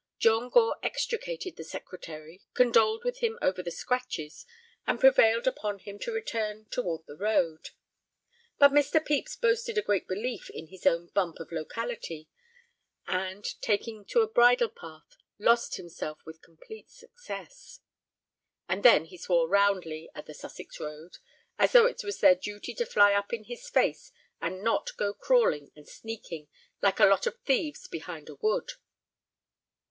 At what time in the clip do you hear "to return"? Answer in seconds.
5.99-6.65